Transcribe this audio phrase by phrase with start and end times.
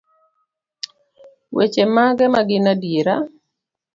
[1.55, 3.15] weche mage magin adiera?